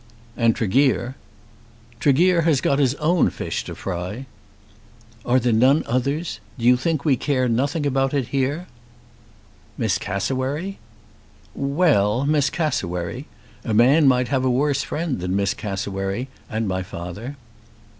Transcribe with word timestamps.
"And 0.35 0.55
Tregear." 0.55 1.13
"Tregear 1.99 2.41
has 2.41 2.59
got 2.59 2.79
his 2.79 2.95
own 2.95 3.29
fish 3.29 3.63
to 3.65 3.75
fry." 3.75 4.25
"Are 5.23 5.39
there 5.39 5.53
none 5.53 5.83
others? 5.85 6.39
Do 6.57 6.65
you 6.65 6.75
think 6.75 7.05
we 7.05 7.15
care 7.15 7.47
nothing 7.47 7.85
about 7.85 8.11
it 8.11 8.29
here?" 8.29 8.65
"Miss 9.77 9.99
Cassewary?" 9.99 10.79
"Well; 11.53 12.25
Miss 12.25 12.49
Cassewary! 12.49 13.27
A 13.63 13.75
man 13.75 14.07
might 14.07 14.29
have 14.29 14.43
a 14.43 14.49
worse 14.49 14.81
friend 14.81 15.19
than 15.19 15.35
Miss 15.35 15.53
Cassewary; 15.53 16.29
and 16.49 16.67
my 16.67 16.81
father." 16.81 17.37